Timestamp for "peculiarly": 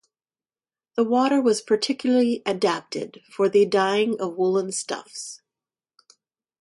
1.61-2.41